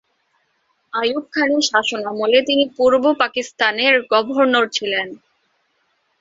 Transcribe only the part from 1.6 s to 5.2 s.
শাসনামলে তিনি পূর্ব পাকিস্তানের গভর্নর ছিলেন।